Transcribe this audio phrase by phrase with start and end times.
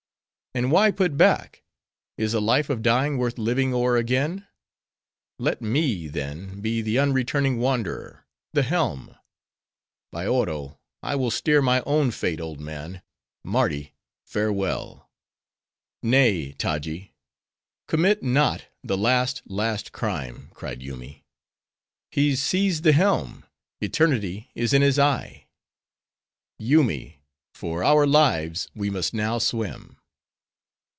[0.53, 1.63] "And why put back?
[2.17, 8.25] is a life of dying worth living o'er again?—Let me, then, be the unreturning wanderer.
[8.51, 9.15] The helm!
[10.11, 13.93] By Oro, I will steer my own fate, old man.—Mardi,
[14.25, 15.09] farewell!"
[16.03, 17.15] "Nay, Taji:
[17.87, 21.23] commit not the last, last crime!" cried Yoomy.
[22.11, 23.45] "He's seized the helm!
[23.79, 25.47] eternity is in his eye!
[26.59, 27.21] Yoomy:
[27.55, 29.95] for our lives we must now swim."